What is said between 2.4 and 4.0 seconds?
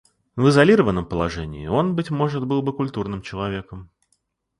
был бы культурным человеком.